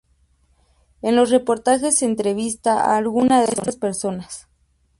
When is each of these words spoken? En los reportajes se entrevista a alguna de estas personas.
En 1.03 1.15
los 1.15 1.29
reportajes 1.29 1.99
se 1.99 2.05
entrevista 2.05 2.81
a 2.91 2.97
alguna 2.97 3.37
de 3.41 3.45
estas 3.49 3.75
personas. 3.75 4.47